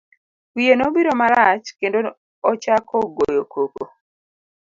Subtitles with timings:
[0.53, 1.97] Wiye nobiro marach, kendo
[2.51, 3.83] ochako goyo koko.